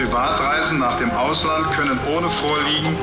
Privatreisen 0.00 0.78
nach 0.78 0.98
dem 0.98 1.10
Ausland 1.10 1.70
können 1.72 2.00
ohne 2.16 2.30
Vorliegen 2.30 2.96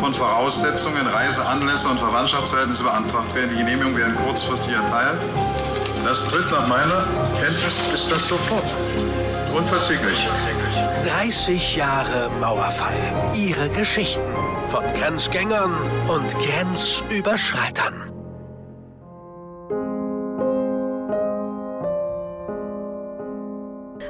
von 0.00 0.12
Voraussetzungen, 0.12 1.06
Reiseanlässe 1.06 1.86
und 1.86 2.00
Verwandtschaftsverhältnisse 2.00 2.82
beantragt 2.82 3.32
werden. 3.36 3.50
Die 3.50 3.58
Genehmigung 3.58 3.96
werden 3.96 4.16
kurzfristig 4.16 4.74
erteilt. 4.74 5.20
Das 6.04 6.26
tritt 6.26 6.50
nach 6.50 6.66
meiner 6.66 7.06
Kenntnis 7.40 7.86
ist 7.94 8.10
das 8.10 8.26
sofort. 8.26 8.64
Unverzüglich. 9.54 10.28
30 11.04 11.76
Jahre 11.76 12.30
Mauerfall. 12.40 13.30
Ihre 13.36 13.68
Geschichten 13.68 14.34
von 14.66 14.82
Grenzgängern 14.94 15.72
und 16.08 16.36
Grenzüberschreitern. 16.36 18.19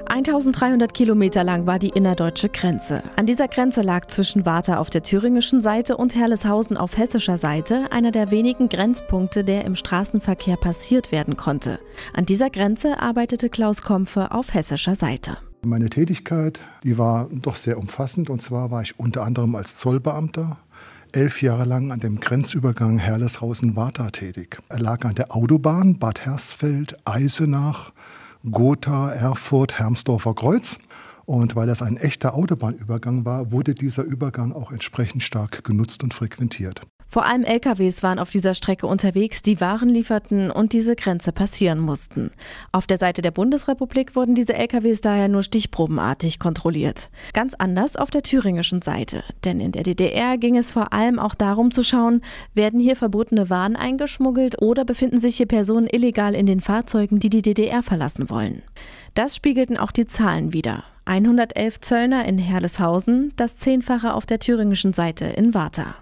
1300 0.06 0.92
Kilometer 0.94 1.44
lang 1.44 1.66
war 1.66 1.78
die 1.78 1.90
innerdeutsche 1.90 2.48
Grenze. 2.48 3.02
An 3.16 3.26
dieser 3.26 3.48
Grenze 3.48 3.82
lag 3.82 4.06
zwischen 4.06 4.46
Warta 4.46 4.78
auf 4.78 4.90
der 4.90 5.02
thüringischen 5.02 5.60
Seite 5.60 5.96
und 5.96 6.14
Herleshausen 6.14 6.76
auf 6.76 6.96
hessischer 6.96 7.38
Seite 7.38 7.92
einer 7.92 8.10
der 8.10 8.30
wenigen 8.30 8.68
Grenzpunkte, 8.68 9.44
der 9.44 9.64
im 9.64 9.74
Straßenverkehr 9.74 10.56
passiert 10.56 11.12
werden 11.12 11.36
konnte. 11.36 11.78
An 12.14 12.26
dieser 12.26 12.50
Grenze 12.50 13.00
arbeitete 13.00 13.48
Klaus 13.48 13.82
Kompfe 13.82 14.32
auf 14.32 14.54
hessischer 14.54 14.94
Seite. 14.94 15.38
Meine 15.62 15.90
Tätigkeit, 15.90 16.60
die 16.84 16.96
war 16.96 17.28
doch 17.30 17.56
sehr 17.56 17.78
umfassend. 17.78 18.30
Und 18.30 18.40
zwar 18.40 18.70
war 18.70 18.82
ich 18.82 18.98
unter 18.98 19.24
anderem 19.24 19.54
als 19.54 19.76
Zollbeamter 19.76 20.56
elf 21.12 21.42
Jahre 21.42 21.64
lang 21.64 21.92
an 21.92 21.98
dem 21.98 22.20
Grenzübergang 22.20 22.98
Herleshausen-Warta 22.98 24.10
tätig. 24.10 24.58
Er 24.68 24.78
lag 24.78 25.04
an 25.04 25.14
der 25.14 25.34
Autobahn 25.34 25.98
Bad 25.98 26.24
Hersfeld, 26.24 26.96
Eisenach, 27.04 27.92
Gotha, 28.48 29.12
Erfurt, 29.12 29.78
Hermsdorfer 29.78 30.34
Kreuz. 30.34 30.78
Und 31.26 31.54
weil 31.56 31.66
das 31.66 31.82
ein 31.82 31.96
echter 31.96 32.34
Autobahnübergang 32.34 33.24
war, 33.24 33.52
wurde 33.52 33.74
dieser 33.74 34.02
Übergang 34.02 34.52
auch 34.52 34.72
entsprechend 34.72 35.22
stark 35.22 35.62
genutzt 35.64 36.02
und 36.02 36.14
frequentiert. 36.14 36.82
Vor 37.10 37.26
allem 37.26 37.42
LKWs 37.42 38.04
waren 38.04 38.20
auf 38.20 38.30
dieser 38.30 38.54
Strecke 38.54 38.86
unterwegs, 38.86 39.42
die 39.42 39.60
Waren 39.60 39.88
lieferten 39.88 40.52
und 40.52 40.72
diese 40.72 40.94
Grenze 40.94 41.32
passieren 41.32 41.80
mussten. 41.80 42.30
Auf 42.70 42.86
der 42.86 42.98
Seite 42.98 43.20
der 43.20 43.32
Bundesrepublik 43.32 44.14
wurden 44.14 44.36
diese 44.36 44.54
LKWs 44.54 45.00
daher 45.00 45.26
nur 45.26 45.42
stichprobenartig 45.42 46.38
kontrolliert. 46.38 47.10
Ganz 47.32 47.54
anders 47.54 47.96
auf 47.96 48.12
der 48.12 48.22
thüringischen 48.22 48.80
Seite. 48.80 49.24
Denn 49.42 49.58
in 49.58 49.72
der 49.72 49.82
DDR 49.82 50.38
ging 50.38 50.56
es 50.56 50.70
vor 50.70 50.92
allem 50.92 51.18
auch 51.18 51.34
darum 51.34 51.72
zu 51.72 51.82
schauen, 51.82 52.20
werden 52.54 52.78
hier 52.78 52.94
verbotene 52.94 53.50
Waren 53.50 53.74
eingeschmuggelt 53.74 54.62
oder 54.62 54.84
befinden 54.84 55.18
sich 55.18 55.36
hier 55.36 55.46
Personen 55.46 55.88
illegal 55.90 56.36
in 56.36 56.46
den 56.46 56.60
Fahrzeugen, 56.60 57.18
die 57.18 57.30
die 57.30 57.42
DDR 57.42 57.82
verlassen 57.82 58.30
wollen. 58.30 58.62
Das 59.14 59.34
spiegelten 59.34 59.76
auch 59.76 59.90
die 59.90 60.06
Zahlen 60.06 60.52
wider. 60.52 60.84
111 61.06 61.80
Zöllner 61.80 62.24
in 62.24 62.38
Herleshausen, 62.38 63.32
das 63.34 63.56
Zehnfache 63.56 64.14
auf 64.14 64.26
der 64.26 64.38
thüringischen 64.38 64.92
Seite 64.92 65.24
in 65.24 65.54
Warta. 65.54 65.96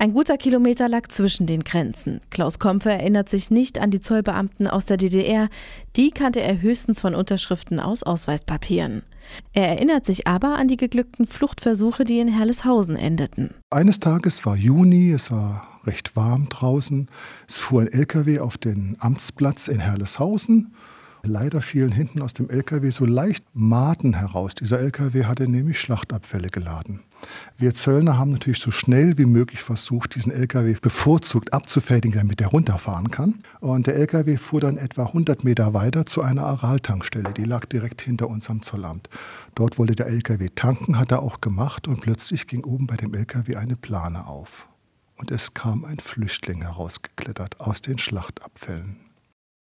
Ein 0.00 0.14
guter 0.14 0.38
Kilometer 0.38 0.88
lag 0.88 1.08
zwischen 1.08 1.46
den 1.46 1.62
Grenzen. 1.62 2.22
Klaus 2.30 2.58
Kompfe 2.58 2.90
erinnert 2.90 3.28
sich 3.28 3.50
nicht 3.50 3.78
an 3.78 3.90
die 3.90 4.00
Zollbeamten 4.00 4.66
aus 4.66 4.86
der 4.86 4.96
DDR. 4.96 5.50
Die 5.94 6.10
kannte 6.10 6.40
er 6.40 6.62
höchstens 6.62 7.02
von 7.02 7.14
Unterschriften 7.14 7.78
aus 7.78 8.02
Ausweispapieren. 8.02 9.02
Er 9.52 9.68
erinnert 9.68 10.06
sich 10.06 10.26
aber 10.26 10.56
an 10.56 10.68
die 10.68 10.78
geglückten 10.78 11.26
Fluchtversuche, 11.26 12.04
die 12.04 12.18
in 12.18 12.28
Herleshausen 12.28 12.96
endeten. 12.96 13.50
Eines 13.68 14.00
Tages 14.00 14.46
war 14.46 14.56
Juni, 14.56 15.12
es 15.12 15.30
war 15.30 15.80
recht 15.84 16.16
warm 16.16 16.48
draußen. 16.48 17.10
Es 17.46 17.58
fuhr 17.58 17.82
ein 17.82 17.92
LKW 17.92 18.38
auf 18.38 18.56
den 18.56 18.96
Amtsplatz 19.00 19.68
in 19.68 19.80
Herleshausen. 19.80 20.72
Leider 21.22 21.60
fielen 21.60 21.92
hinten 21.92 22.22
aus 22.22 22.32
dem 22.32 22.48
LKW 22.48 22.90
so 22.90 23.04
leicht 23.04 23.44
Maden 23.52 24.14
heraus. 24.14 24.54
Dieser 24.54 24.80
LKW 24.80 25.26
hatte 25.26 25.48
nämlich 25.48 25.78
Schlachtabfälle 25.78 26.48
geladen. 26.48 27.00
Wir 27.58 27.74
Zöllner 27.74 28.16
haben 28.16 28.30
natürlich 28.30 28.60
so 28.60 28.70
schnell 28.70 29.18
wie 29.18 29.26
möglich 29.26 29.62
versucht, 29.62 30.14
diesen 30.14 30.32
LKW 30.32 30.74
bevorzugt 30.80 31.52
abzufertigen, 31.52 32.18
damit 32.18 32.40
er 32.40 32.48
runterfahren 32.48 33.10
kann. 33.10 33.42
Und 33.60 33.86
der 33.86 33.96
LKW 33.96 34.38
fuhr 34.38 34.60
dann 34.60 34.78
etwa 34.78 35.06
100 35.06 35.44
Meter 35.44 35.74
weiter 35.74 36.06
zu 36.06 36.22
einer 36.22 36.46
Araltankstelle. 36.46 37.34
Die 37.34 37.44
lag 37.44 37.66
direkt 37.66 38.00
hinter 38.00 38.28
unserem 38.28 38.62
Zollamt. 38.62 39.10
Dort 39.54 39.78
wollte 39.78 39.94
der 39.94 40.06
LKW 40.06 40.48
tanken, 40.48 40.98
hat 40.98 41.12
er 41.12 41.22
auch 41.22 41.42
gemacht. 41.42 41.86
Und 41.86 42.00
plötzlich 42.00 42.46
ging 42.46 42.64
oben 42.64 42.86
bei 42.86 42.96
dem 42.96 43.12
LKW 43.12 43.56
eine 43.56 43.76
Plane 43.76 44.26
auf. 44.26 44.68
Und 45.16 45.30
es 45.30 45.52
kam 45.52 45.84
ein 45.84 45.98
Flüchtling 45.98 46.62
herausgeklettert 46.62 47.60
aus 47.60 47.82
den 47.82 47.98
Schlachtabfällen. 47.98 49.09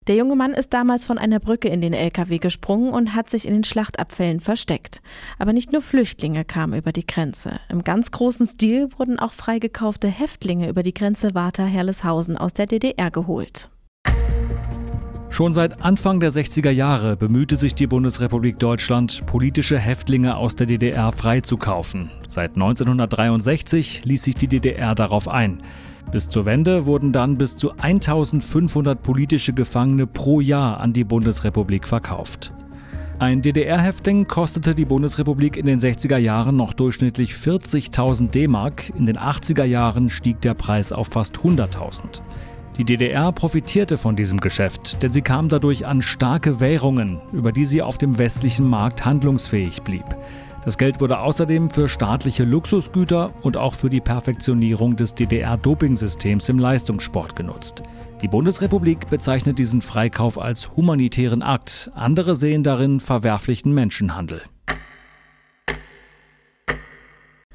Der 0.07 0.15
junge 0.15 0.37
Mann 0.37 0.53
ist 0.53 0.73
damals 0.73 1.05
von 1.05 1.19
einer 1.19 1.41
Brücke 1.41 1.67
in 1.67 1.81
den 1.81 1.93
LKW 1.93 2.39
gesprungen 2.39 2.91
und 2.91 3.15
hat 3.17 3.29
sich 3.29 3.45
in 3.45 3.55
den 3.55 3.65
Schlachtabfällen 3.65 4.39
versteckt. 4.39 5.03
Aber 5.37 5.53
nicht 5.53 5.73
nur 5.73 5.83
Flüchtlinge 5.83 6.45
kamen 6.45 6.79
über 6.79 6.93
die 6.93 7.05
Grenze. 7.07 7.59
Im 7.69 7.83
ganz 7.83 8.13
großen 8.13 8.47
Stil 8.47 8.89
wurden 8.99 9.19
auch 9.19 9.33
freigekaufte 9.33 10.07
Häftlinge 10.07 10.69
über 10.69 10.85
die 10.85 10.95
Grenze 10.95 11.35
Warta-Herleshausen 11.35 12.37
aus 12.37 12.53
der 12.53 12.67
DDR 12.67 13.11
geholt. 13.11 13.69
Schon 15.29 15.53
seit 15.53 15.83
Anfang 15.85 16.21
der 16.21 16.31
60er 16.31 16.71
Jahre 16.71 17.17
bemühte 17.17 17.57
sich 17.57 17.75
die 17.75 17.89
Bundesrepublik 17.89 18.61
Deutschland, 18.61 19.27
politische 19.27 19.77
Häftlinge 19.77 20.37
aus 20.37 20.55
der 20.55 20.69
DDR 20.69 21.11
freizukaufen. 21.11 22.11
Seit 22.29 22.55
1963 22.55 24.05
ließ 24.05 24.23
sich 24.23 24.37
die 24.37 24.49
DDR 24.49 24.95
darauf 24.95 25.27
ein. 25.27 25.63
Bis 26.13 26.29
zur 26.29 26.45
Wende 26.45 26.87
wurden 26.87 27.13
dann 27.13 27.37
bis 27.37 27.57
zu 27.57 27.73
1500 27.73 29.03
politische 29.03 29.53
Gefangene 29.53 30.07
pro 30.07 30.41
Jahr 30.41 30.81
an 30.81 30.93
die 30.93 31.05
Bundesrepublik 31.05 31.89
verkauft. 31.89 32.53
Ein 33.19 33.41
DDR-Häftling 33.41 34.27
kostete 34.27 34.75
die 34.75 34.85
Bundesrepublik 34.85 35.57
in 35.57 35.65
den 35.65 35.81
60er 35.81 36.19
Jahren 36.19 36.57
noch 36.57 36.75
durchschnittlich 36.75 37.33
40.000 37.33 38.31
D-Mark, 38.31 38.91
in 38.91 39.07
den 39.07 39.17
80er 39.17 39.65
Jahren 39.65 40.11
stieg 40.11 40.43
der 40.43 40.53
Preis 40.53 40.93
auf 40.93 41.09
fast 41.09 41.39
100.000. 41.39 42.21
Die 42.77 42.85
DDR 42.85 43.33
profitierte 43.33 43.97
von 43.97 44.17
diesem 44.17 44.39
Geschäft, 44.39 45.03
denn 45.03 45.11
sie 45.11 45.23
kam 45.23 45.49
dadurch 45.49 45.87
an 45.87 46.03
starke 46.03 46.61
Währungen, 46.61 47.23
über 47.33 47.51
die 47.51 47.65
sie 47.65 47.81
auf 47.81 47.97
dem 47.97 48.19
westlichen 48.19 48.69
Markt 48.69 49.07
handlungsfähig 49.07 49.83
blieb. 49.83 50.05
Das 50.67 50.79
Geld 50.79 51.01
wurde 51.01 51.21
außerdem 51.21 51.71
für 51.71 51.89
staatliche 51.89 52.43
Luxusgüter 52.43 53.33
und 53.43 53.57
auch 53.57 53.73
für 53.73 53.89
die 53.89 54.01
Perfektionierung 54.01 54.97
des 54.97 55.15
DDR-Dopingsystems 55.15 56.49
im 56.49 56.59
Leistungssport 56.59 57.37
genutzt. 57.37 57.85
Die 58.21 58.27
Bundesrepublik 58.27 59.09
bezeichnet 59.09 59.61
diesen 59.61 59.81
Freikauf 59.81 60.41
als 60.41 60.75
humanitären 60.75 61.43
Akt. 61.43 61.93
Andere 61.95 62.35
sehen 62.35 62.65
darin 62.65 62.99
verwerflichen 62.99 63.75
Menschenhandel. 63.75 64.43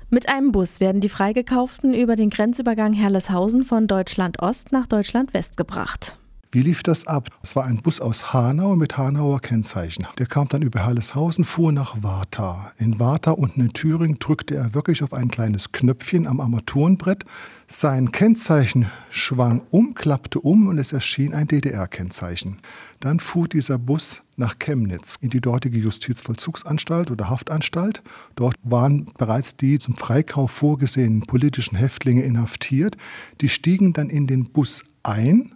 Mit 0.10 0.30
einem 0.30 0.54
Bus 0.54 0.80
werden 0.80 1.02
die 1.02 1.10
Freigekauften 1.10 1.94
über 1.94 2.16
den 2.16 2.30
Grenzübergang 2.30 2.94
Herleshausen 2.94 3.66
von 3.66 3.88
Deutschland 3.88 4.42
Ost 4.42 4.72
nach 4.72 4.88
Deutschland 4.88 5.34
West 5.34 5.58
gebracht. 5.58 6.18
Wie 6.54 6.62
lief 6.62 6.84
das 6.84 7.08
ab? 7.08 7.30
Es 7.42 7.56
war 7.56 7.64
ein 7.64 7.78
Bus 7.78 8.02
aus 8.02 8.34
Hanau 8.34 8.76
mit 8.76 8.98
Hanauer 8.98 9.40
Kennzeichen. 9.40 10.06
Der 10.18 10.26
kam 10.26 10.50
dann 10.50 10.62
über 10.62 10.84
Halleshausen, 10.84 11.46
fuhr 11.46 11.72
nach 11.72 12.04
Warta. 12.04 12.74
In 12.78 13.00
Warta 13.00 13.32
unten 13.32 13.62
in 13.62 13.72
Thüringen 13.72 14.20
drückte 14.20 14.56
er 14.56 14.74
wirklich 14.74 15.02
auf 15.02 15.14
ein 15.14 15.32
kleines 15.32 15.72
Knöpfchen 15.72 16.28
am 16.28 16.42
Armaturenbrett. 16.42 17.24
Sein 17.70 18.12
Kennzeichen 18.12 18.92
schwang 19.10 19.62
um, 19.70 19.94
klappte 19.94 20.42
um 20.42 20.68
und 20.68 20.78
es 20.78 20.92
erschien 20.92 21.34
ein 21.34 21.48
DDR-Kennzeichen. 21.48 22.58
Dann 23.00 23.22
fuhr 23.22 23.48
dieser 23.48 23.78
Bus 23.78 24.22
nach 24.36 24.60
Chemnitz 24.60 25.16
in 25.22 25.30
die 25.30 25.40
dortige 25.40 25.78
Justizvollzugsanstalt 25.78 27.12
oder 27.12 27.30
Haftanstalt. 27.30 28.04
Dort 28.36 28.56
waren 28.62 29.10
bereits 29.18 29.56
die 29.56 29.80
zum 29.80 29.96
Freikauf 29.96 30.52
vorgesehenen 30.52 31.22
politischen 31.22 31.78
Häftlinge 31.78 32.24
inhaftiert. 32.24 32.98
Die 33.40 33.48
stiegen 33.48 33.94
dann 33.94 34.10
in 34.10 34.28
den 34.28 34.52
Bus 34.52 34.84
ein 35.04 35.54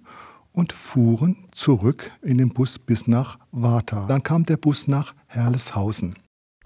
und 0.55 0.73
fuhren 0.73 1.37
zurück 1.51 2.11
in 2.21 2.37
den 2.37 2.49
Bus 2.49 2.79
bis 2.79 3.07
nach 3.07 3.37
Warta. 3.51 4.05
Dann 4.07 4.23
kam 4.23 4.45
der 4.45 4.57
Bus 4.57 4.87
nach 4.87 5.13
Herleshausen. 5.27 6.15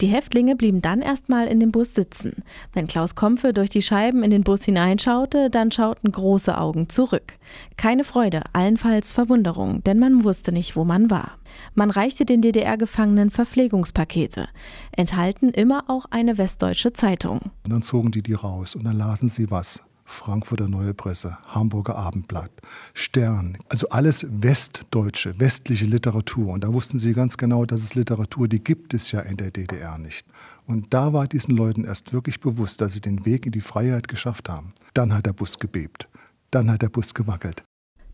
Die 0.02 0.08
Häftlinge 0.08 0.56
blieben 0.56 0.82
dann 0.82 1.02
erstmal 1.02 1.48
in 1.48 1.60
dem 1.60 1.72
Bus 1.72 1.94
sitzen. 1.94 2.44
Wenn 2.72 2.88
Klaus 2.88 3.16
Kompfe 3.16 3.52
durch 3.52 3.70
die 3.70 3.82
Scheiben 3.82 4.24
in 4.24 4.32
den 4.32 4.44
Bus 4.44 4.64
hineinschaute, 4.64 5.50
dann 5.50 5.72
schauten 5.72 6.10
große 6.10 6.58
Augen 6.58 6.88
zurück. 6.88 7.34
Keine 7.76 8.06
Freude, 8.06 8.44
allenfalls 8.54 9.12
Verwunderung, 9.12 9.84
denn 9.84 10.00
man 10.00 10.24
wusste 10.24 10.54
nicht, 10.54 10.78
wo 10.78 10.86
man 10.86 11.12
war. 11.12 11.32
Man 11.74 11.92
reichte 11.92 12.24
den 12.24 12.42
DDR-Gefangenen 12.42 13.30
Verpflegungspakete, 13.30 14.48
enthalten 14.94 15.50
immer 15.50 15.90
auch 15.90 16.06
eine 16.12 16.38
westdeutsche 16.38 16.94
Zeitung. 16.94 17.52
Und 17.66 17.74
dann 17.74 17.82
zogen 17.82 18.12
die 18.12 18.24
die 18.24 18.34
raus 18.34 18.76
und 18.76 18.86
dann 18.86 18.98
lasen 18.98 19.28
sie 19.28 19.52
was. 19.52 19.84
Frankfurter 20.10 20.68
Neue 20.68 20.94
Presse, 20.94 21.38
Hamburger 21.48 21.96
Abendblatt, 21.96 22.52
Stern, 22.94 23.58
also 23.70 23.90
alles 23.90 24.26
westdeutsche, 24.30 25.40
westliche 25.40 25.86
Literatur. 25.86 26.52
Und 26.54 26.64
da 26.64 26.74
wussten 26.74 27.00
sie 27.00 27.14
ganz 27.14 27.38
genau, 27.38 27.66
dass 27.66 27.84
es 27.84 27.96
Literatur, 27.96 28.48
die 28.48 28.64
gibt 28.64 28.94
es 28.94 29.12
ja 29.12 29.22
in 29.22 29.38
der 29.38 29.52
DDR 29.52 29.98
nicht. 29.98 30.26
Und 30.66 30.94
da 30.94 31.14
war 31.14 31.28
diesen 31.28 31.56
Leuten 31.56 31.84
erst 31.84 32.14
wirklich 32.14 32.40
bewusst, 32.40 32.82
dass 32.82 32.94
sie 32.94 33.02
den 33.02 33.26
Weg 33.26 33.46
in 33.46 33.52
die 33.52 33.62
Freiheit 33.62 34.08
geschafft 34.08 34.50
haben. 34.50 34.74
Dann 34.94 35.14
hat 35.14 35.26
der 35.26 35.34
Bus 35.34 35.60
gebebt. 35.60 36.08
Dann 36.52 36.70
hat 36.72 36.82
der 36.82 36.90
Bus 36.90 37.14
gewackelt. 37.14 37.64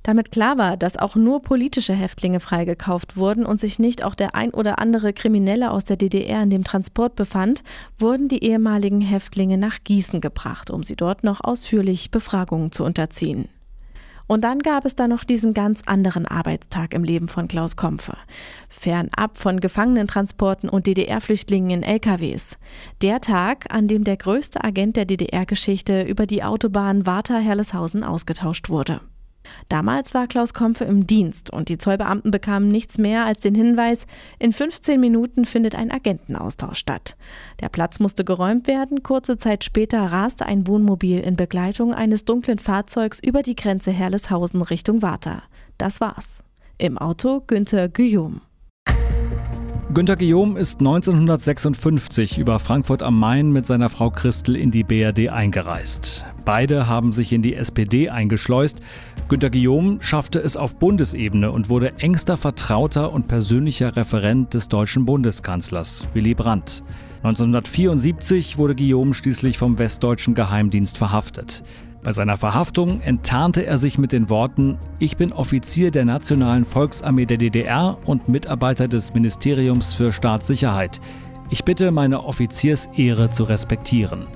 Damit 0.05 0.31
klar 0.31 0.59
war, 0.59 0.77
dass 0.77 0.97
auch 0.97 1.15
nur 1.15 1.41
politische 1.41 1.93
Häftlinge 1.93 2.39
freigekauft 2.39 3.17
wurden 3.17 3.43
und 3.43 3.59
sich 3.59 3.79
nicht 3.79 4.03
auch 4.03 4.13
der 4.13 4.35
ein 4.35 4.53
oder 4.53 4.77
andere 4.77 5.13
Kriminelle 5.13 5.71
aus 5.71 5.83
der 5.83 5.97
DDR 5.97 6.43
in 6.43 6.51
dem 6.51 6.63
Transport 6.63 7.15
befand, 7.15 7.63
wurden 7.97 8.27
die 8.27 8.43
ehemaligen 8.43 9.01
Häftlinge 9.01 9.57
nach 9.57 9.79
Gießen 9.83 10.21
gebracht, 10.21 10.69
um 10.69 10.83
sie 10.83 10.95
dort 10.95 11.23
noch 11.23 11.43
ausführlich 11.43 12.11
Befragungen 12.11 12.71
zu 12.71 12.83
unterziehen. 12.83 13.49
Und 14.27 14.43
dann 14.43 14.59
gab 14.59 14.85
es 14.85 14.95
da 14.95 15.07
noch 15.07 15.23
diesen 15.23 15.55
ganz 15.55 15.81
anderen 15.87 16.27
Arbeitstag 16.27 16.93
im 16.93 17.03
Leben 17.03 17.27
von 17.27 17.47
Klaus 17.47 17.75
Kompfe. 17.75 18.15
Fernab 18.69 19.39
von 19.39 19.59
Gefangenentransporten 19.59 20.69
und 20.69 20.85
DDR-Flüchtlingen 20.85 21.71
in 21.71 21.83
LKWs. 21.83 22.59
Der 23.01 23.21
Tag, 23.21 23.73
an 23.73 23.87
dem 23.87 24.03
der 24.03 24.17
größte 24.17 24.63
Agent 24.63 24.97
der 24.97 25.05
DDR-Geschichte 25.05 26.03
über 26.03 26.27
die 26.27 26.43
Autobahn 26.43 27.07
Warta-Herleshausen 27.07 28.03
ausgetauscht 28.03 28.69
wurde. 28.69 29.01
Damals 29.69 30.13
war 30.13 30.27
Klaus 30.27 30.53
Kompfe 30.53 30.85
im 30.85 31.07
Dienst 31.07 31.51
und 31.51 31.69
die 31.69 31.77
Zollbeamten 31.77 32.31
bekamen 32.31 32.69
nichts 32.69 32.97
mehr 32.97 33.25
als 33.25 33.39
den 33.39 33.55
Hinweis, 33.55 34.05
in 34.39 34.53
15 34.53 34.99
Minuten 34.99 35.45
findet 35.45 35.75
ein 35.75 35.91
Agentenaustausch 35.91 36.77
statt. 36.77 37.17
Der 37.61 37.69
Platz 37.69 37.99
musste 37.99 38.23
geräumt 38.23 38.67
werden, 38.67 39.03
kurze 39.03 39.37
Zeit 39.37 39.63
später 39.63 39.99
raste 39.99 40.45
ein 40.45 40.67
Wohnmobil 40.67 41.19
in 41.19 41.35
Begleitung 41.35 41.93
eines 41.93 42.25
dunklen 42.25 42.59
Fahrzeugs 42.59 43.19
über 43.19 43.41
die 43.41 43.55
Grenze 43.55 43.91
Herleshausen 43.91 44.61
Richtung 44.61 45.01
Warta. 45.01 45.43
Das 45.77 46.01
war's. 46.01 46.43
Im 46.77 46.97
Auto 46.97 47.41
Günther 47.45 47.89
Guillaume. 47.89 48.41
Günter 49.95 50.18
Guillaume 50.18 50.59
ist 50.59 50.81
1956 50.81 52.38
über 52.38 52.59
Frankfurt 52.59 53.01
am 53.01 53.18
Main 53.18 53.53
mit 53.53 53.65
seiner 53.65 53.88
Frau 53.88 54.09
Christel 54.09 54.57
in 54.57 54.69
die 54.69 54.83
BRD 54.83 55.30
eingereist. 55.30 56.25
Beide 56.44 56.89
haben 56.89 57.13
sich 57.13 57.31
in 57.31 57.42
die 57.42 57.56
SPD 57.56 58.09
eingeschleust. 58.09 58.81
Günter 59.30 59.50
Guillaume 59.50 60.00
schaffte 60.01 60.39
es 60.39 60.57
auf 60.57 60.75
Bundesebene 60.75 61.50
und 61.50 61.69
wurde 61.69 61.97
engster 61.97 62.36
Vertrauter 62.36 63.13
und 63.13 63.30
persönlicher 63.30 63.95
Referent 63.95 64.53
des 64.53 64.68
deutschen 64.68 65.06
Bundeskanzlers 65.06 66.06
Willy 66.13 66.33
Brandt. 66.33 66.83
1974 67.24 68.57
wurde 68.57 68.75
Guillaume 68.75 69.13
schließlich 69.13 69.57
vom 69.57 69.80
westdeutschen 69.80 70.36
Geheimdienst 70.36 70.98
verhaftet. 70.98 71.63
Bei 72.05 72.11
seiner 72.11 72.37
Verhaftung 72.37 73.01
enttarnte 73.01 73.65
er 73.65 73.79
sich 73.79 73.97
mit 73.97 74.11
den 74.11 74.29
Worten 74.29 74.77
Ich 74.99 75.17
bin 75.17 75.33
Offizier 75.33 75.89
der 75.89 76.05
Nationalen 76.05 76.63
Volksarmee 76.63 77.25
der 77.25 77.37
DDR 77.37 77.97
und 78.05 78.29
Mitarbeiter 78.29 78.87
des 78.87 79.15
Ministeriums 79.15 79.95
für 79.95 80.13
Staatssicherheit. 80.13 81.01
Ich 81.49 81.63
bitte, 81.63 81.89
meine 81.89 82.23
Offiziersehre 82.23 83.31
zu 83.31 83.45
respektieren. 83.45 84.27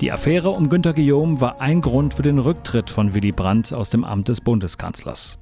Die 0.00 0.10
Affäre 0.10 0.48
um 0.48 0.70
Günter 0.70 0.94
Guillaume 0.94 1.38
war 1.38 1.60
ein 1.60 1.82
Grund 1.82 2.14
für 2.14 2.22
den 2.22 2.38
Rücktritt 2.38 2.88
von 2.88 3.12
Willy 3.12 3.32
Brandt 3.32 3.74
aus 3.74 3.90
dem 3.90 4.04
Amt 4.04 4.28
des 4.28 4.40
Bundeskanzlers. 4.40 5.38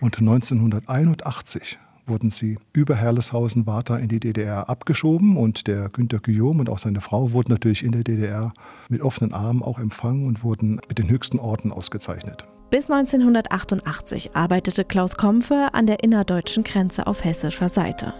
Und 0.00 0.20
1981 0.20 1.78
wurden 2.06 2.30
sie 2.30 2.58
über 2.72 2.94
Herleshausen 2.94 3.66
Warta 3.66 3.96
in 3.96 4.08
die 4.08 4.20
DDR 4.20 4.68
abgeschoben 4.68 5.36
und 5.36 5.66
der 5.66 5.88
Günter 5.88 6.18
Guillaume 6.18 6.60
und 6.60 6.68
auch 6.68 6.78
seine 6.78 7.00
Frau 7.00 7.32
wurden 7.32 7.52
natürlich 7.52 7.84
in 7.84 7.92
der 7.92 8.04
DDR 8.04 8.52
mit 8.88 9.02
offenen 9.02 9.32
Armen 9.32 9.62
auch 9.62 9.78
empfangen 9.78 10.26
und 10.26 10.42
wurden 10.44 10.80
mit 10.88 10.98
den 10.98 11.08
höchsten 11.08 11.38
Orden 11.38 11.72
ausgezeichnet. 11.72 12.44
Bis 12.72 12.90
1988 12.90 14.34
arbeitete 14.34 14.84
Klaus 14.84 15.18
Kompfe 15.18 15.68
an 15.74 15.86
der 15.86 16.02
innerdeutschen 16.02 16.64
Grenze 16.64 17.06
auf 17.06 17.22
hessischer 17.22 17.68
Seite. 17.68 18.14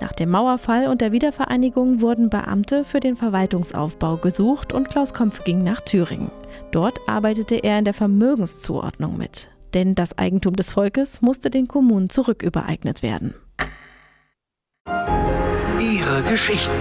Nach 0.00 0.12
dem 0.12 0.30
Mauerfall 0.30 0.86
und 0.86 1.00
der 1.00 1.10
Wiedervereinigung 1.10 2.00
wurden 2.00 2.30
Beamte 2.30 2.84
für 2.84 3.00
den 3.00 3.16
Verwaltungsaufbau 3.16 4.18
gesucht 4.18 4.72
und 4.72 4.88
Klaus 4.88 5.14
Kompfe 5.14 5.42
ging 5.42 5.64
nach 5.64 5.80
Thüringen. 5.80 6.30
Dort 6.70 7.00
arbeitete 7.08 7.56
er 7.56 7.80
in 7.80 7.84
der 7.84 7.94
Vermögenszuordnung 7.94 9.18
mit 9.18 9.50
denn 9.74 9.94
das 9.94 10.16
Eigentum 10.18 10.56
des 10.56 10.70
Volkes 10.72 11.20
musste 11.20 11.50
den 11.50 11.68
Kommunen 11.68 12.10
zurückübereignet 12.10 13.02
werden. 13.02 13.34
Ihre 15.80 16.22
Geschichten 16.24 16.74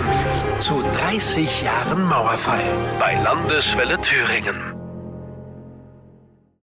zu 0.60 0.82
30 0.94 1.64
Jahren 1.64 2.04
Mauerfall 2.04 2.64
bei 3.00 3.16
Landeswelle 3.22 4.00
Thüringen. 4.02 4.87